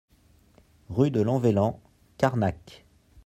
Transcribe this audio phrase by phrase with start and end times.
[0.89, 1.79] Rue de Lanvelan,
[2.17, 2.85] Carnac